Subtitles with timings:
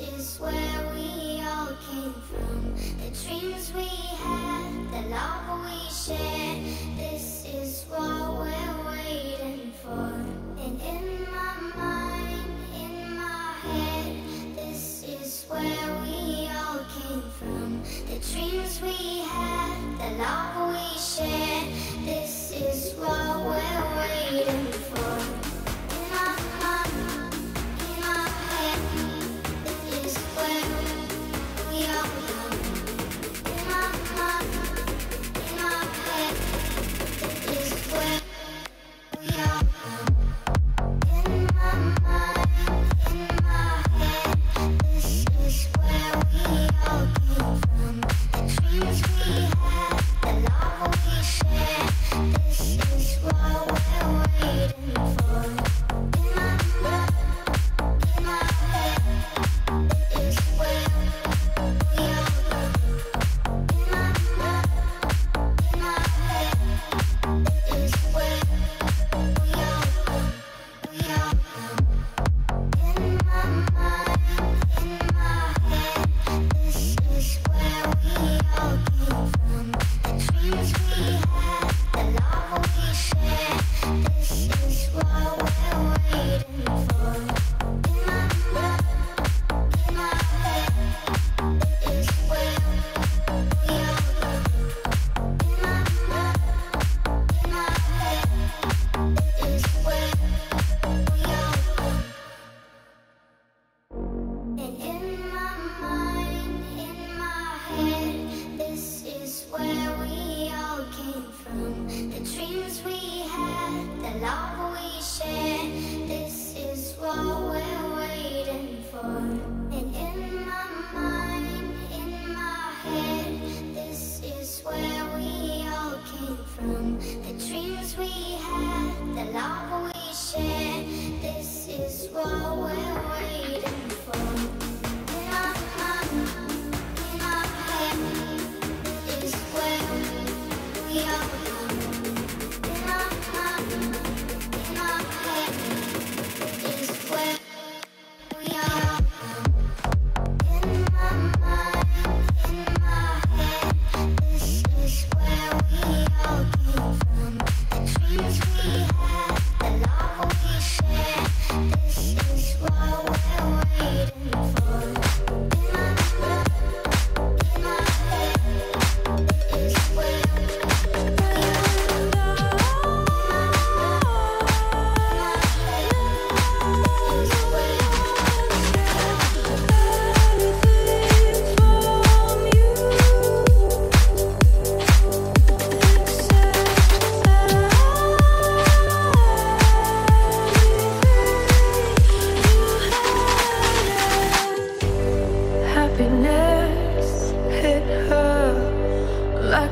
[0.00, 2.74] is where we all came from.
[3.02, 3.88] The dreams we
[4.22, 6.64] had, the love we shared.
[6.96, 10.14] This is what we're waiting for.
[10.62, 17.82] And in my mind, in my head, this is where we all came from.
[18.06, 21.72] The dreams we had, the love we shared.
[22.04, 24.77] This is what we're waiting for.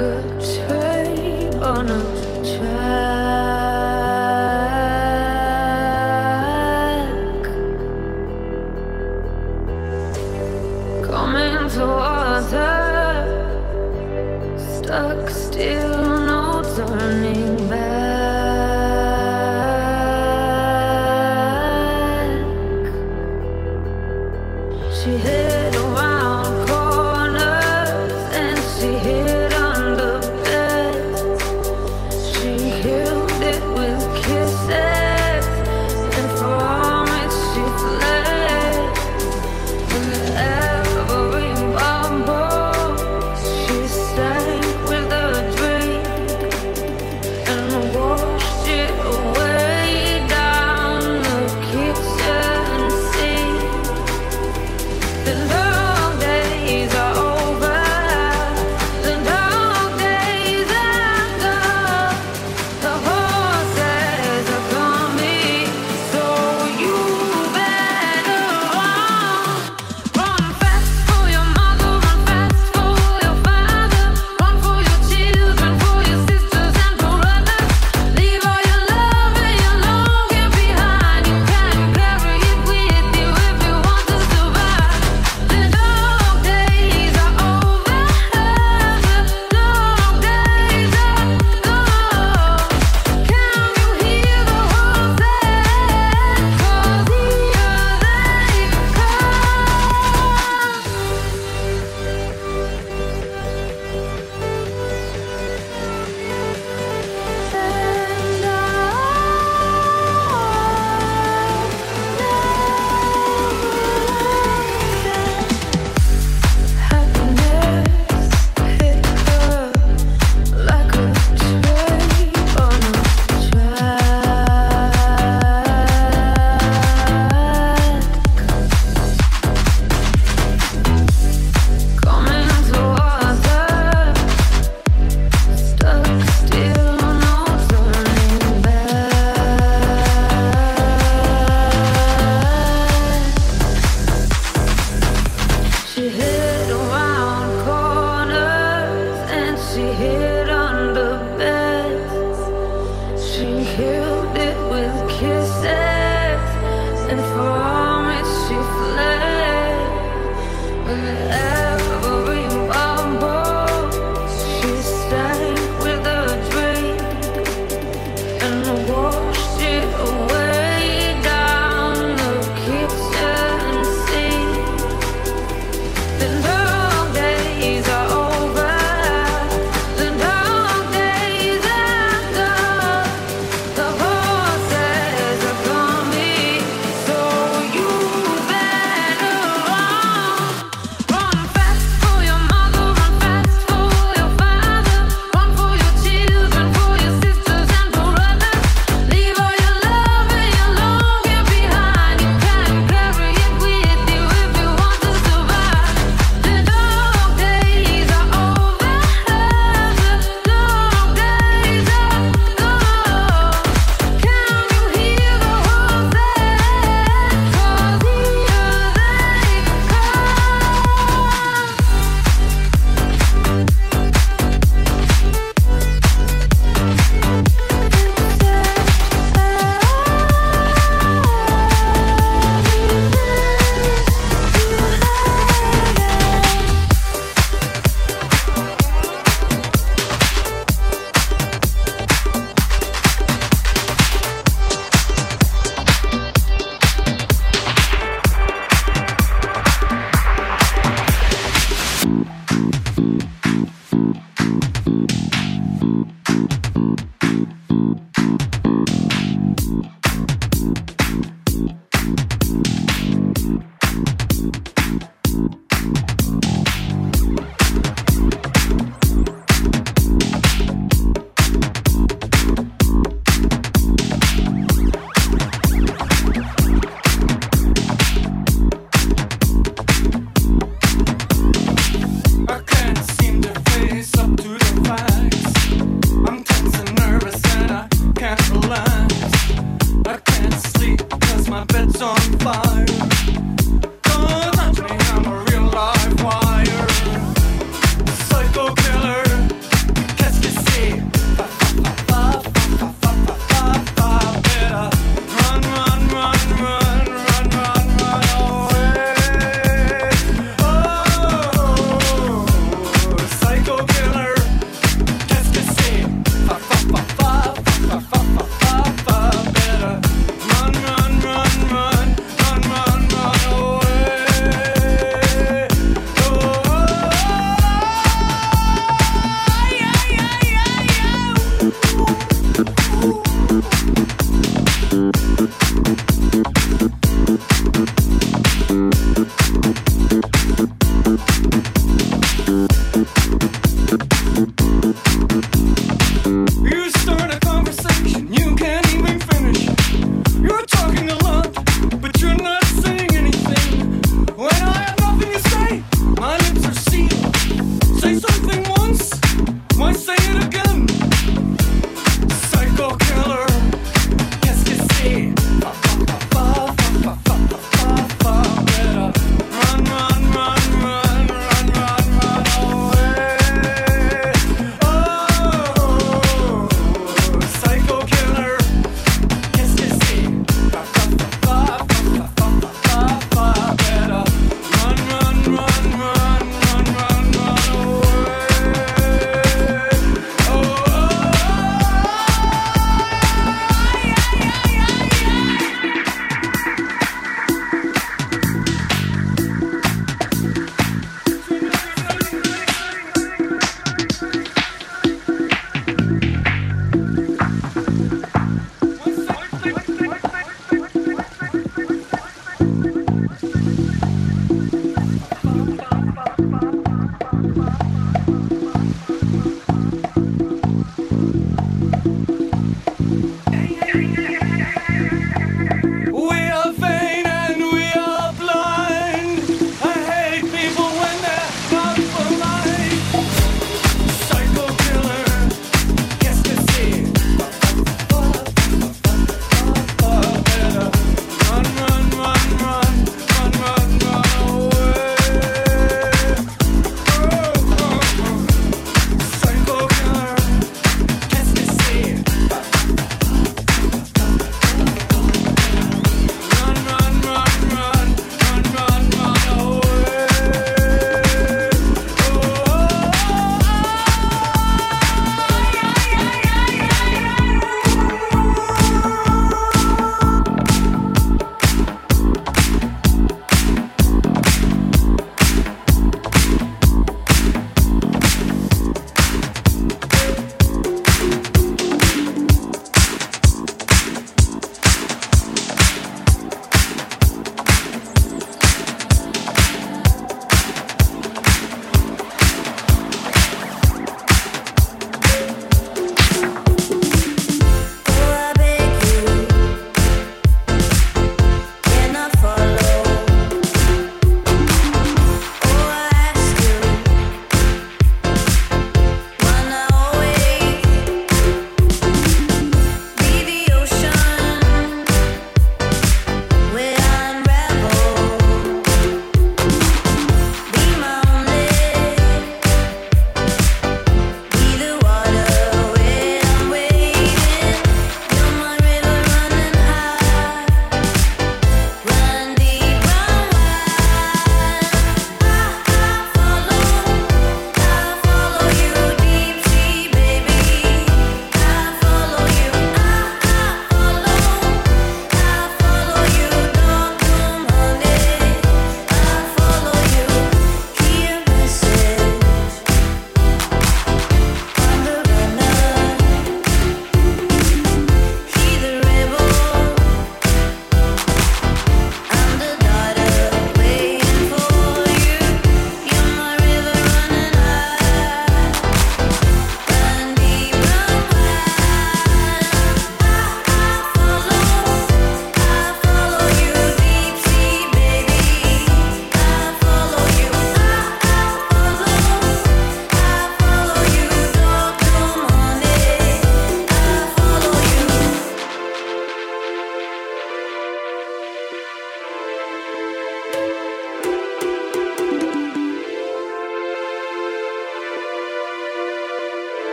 [0.00, 0.02] A
[0.40, 2.19] turn on us.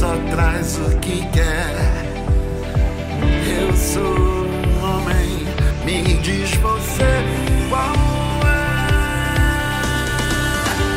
[0.00, 1.74] só traz o que quer.
[3.60, 5.46] Eu sou um homem,
[5.84, 7.10] me diz você
[7.68, 7.92] qual
[8.46, 8.80] é.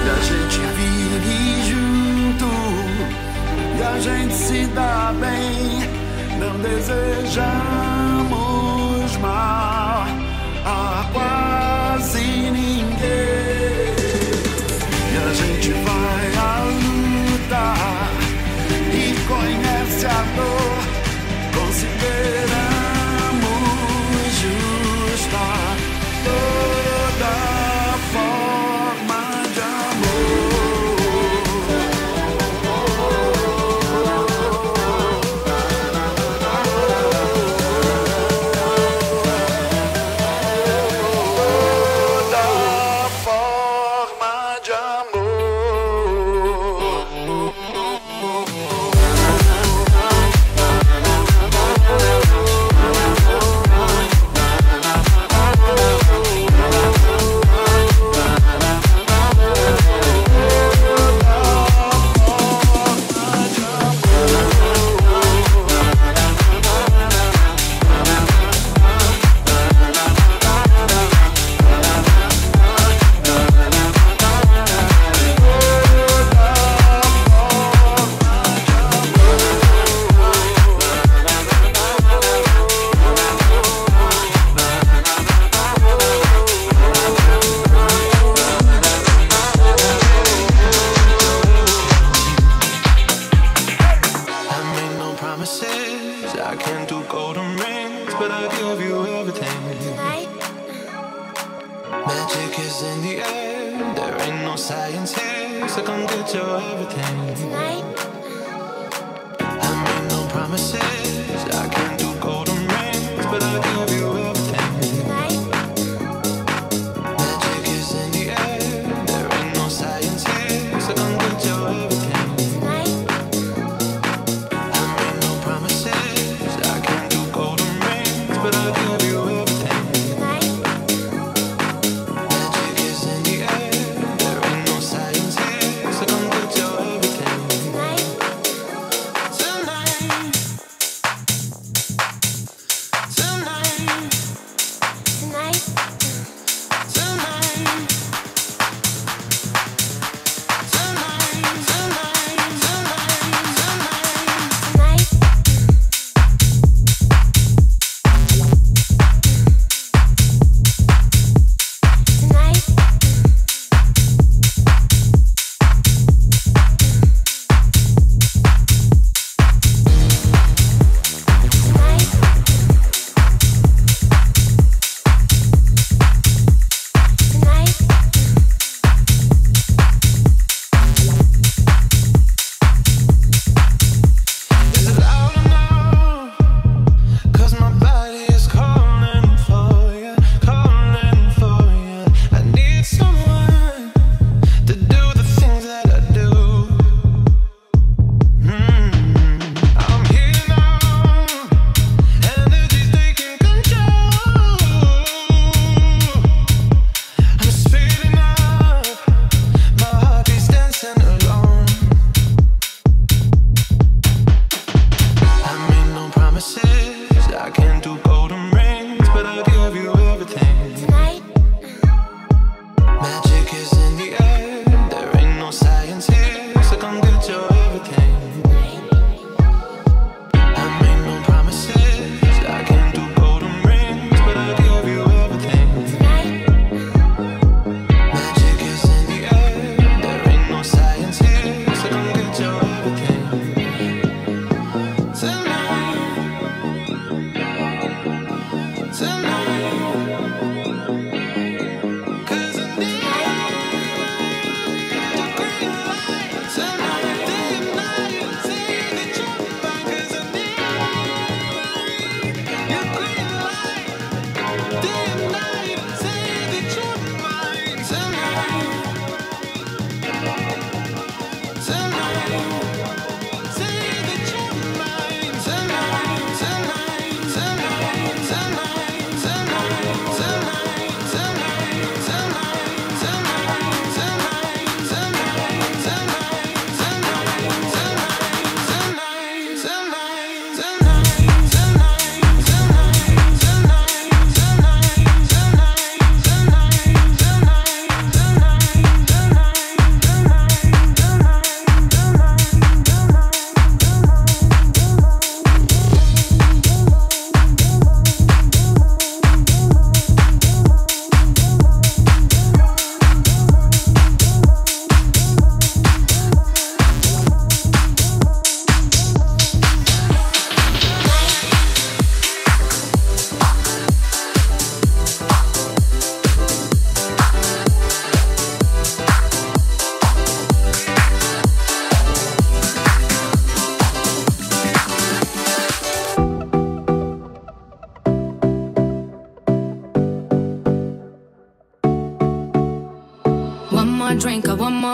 [0.05, 1.37] E a gente vive
[1.69, 2.51] junto,
[3.77, 5.83] e a gente se dá bem,
[6.39, 7.92] não desejar.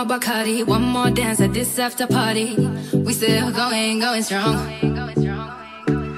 [0.06, 2.56] More Bacardi, one more dance at this after party.
[2.94, 4.58] We still going, going strong.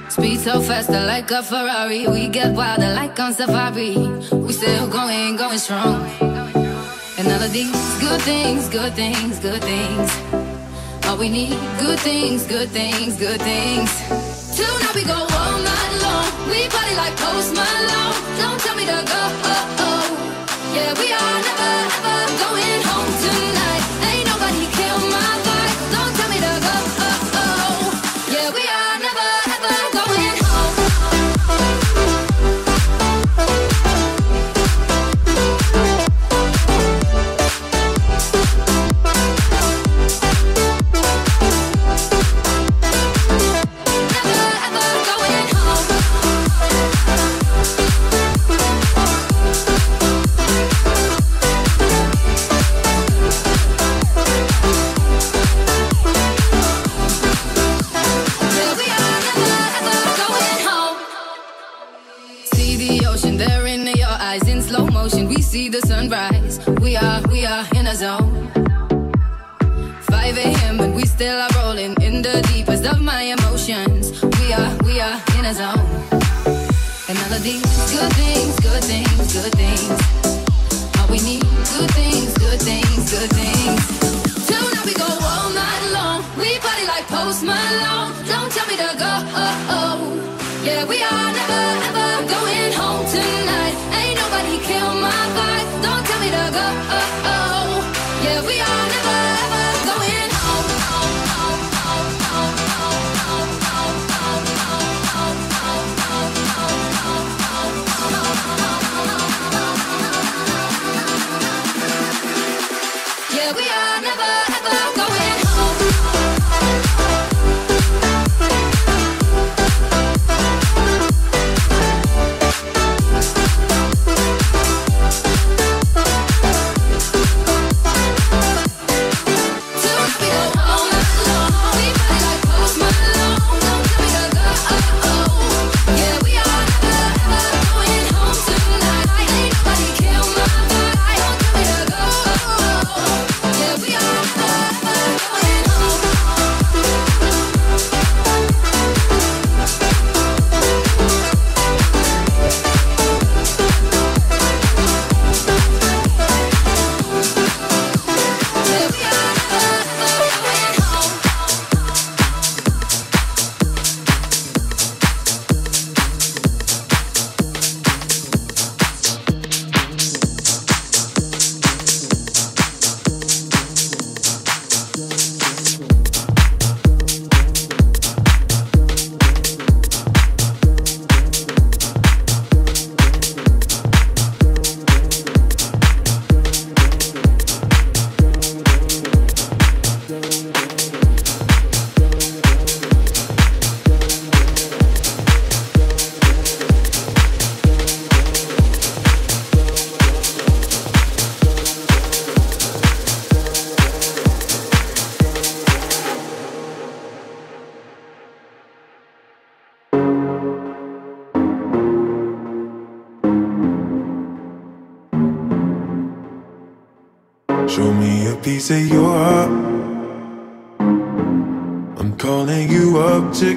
[0.08, 2.06] Speed so faster like a Ferrari.
[2.06, 3.96] We get wilder like on safari.
[4.30, 6.02] We still going, going strong.
[7.18, 10.10] And all of these good things, good things, good things.
[11.06, 13.90] All we need, good things, good things, good things.
[14.56, 16.28] Tonight we go all night long.
[16.50, 18.14] We party like Post Malone.
[18.38, 19.22] Don't tell me to go.
[19.50, 20.06] Oh, oh.
[20.74, 22.71] Yeah, we are never ever going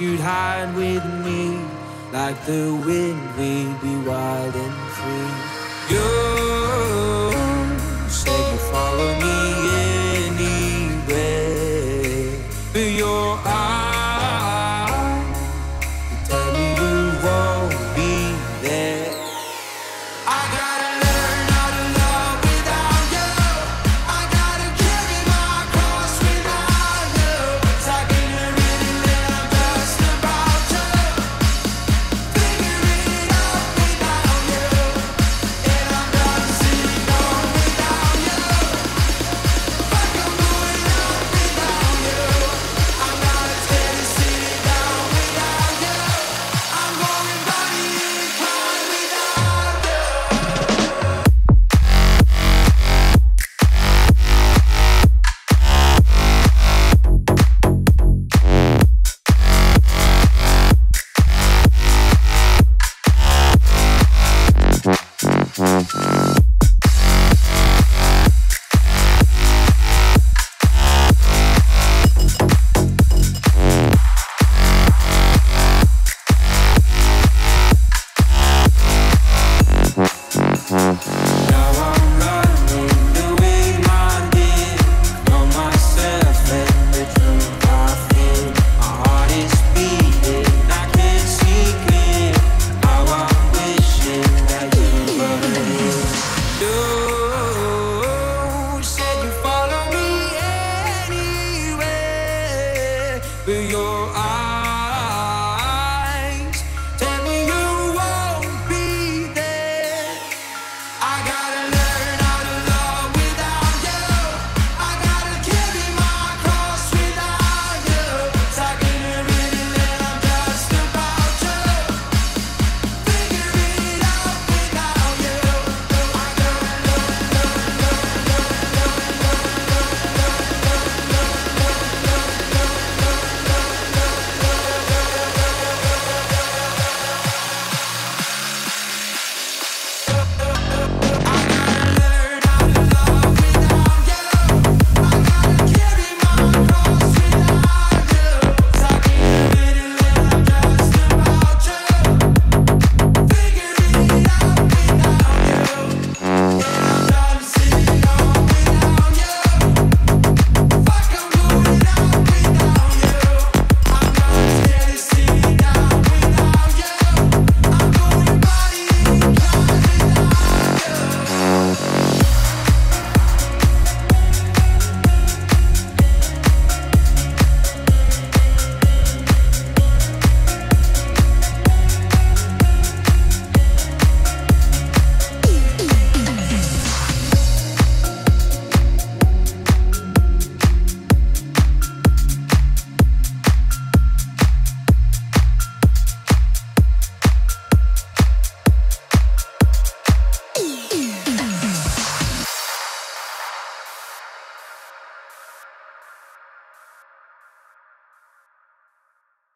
[0.00, 1.64] you'd hide with me.
[2.12, 5.47] Like the wind, we'd be wild and free.